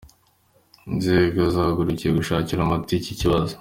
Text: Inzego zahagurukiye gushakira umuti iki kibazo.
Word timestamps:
Inzego 0.91 1.41
zahagurukiye 1.53 2.11
gushakira 2.19 2.59
umuti 2.61 2.93
iki 2.99 3.13
kibazo. 3.19 3.53